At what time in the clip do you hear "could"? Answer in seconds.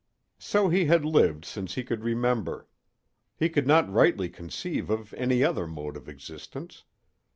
1.83-2.03, 3.49-3.67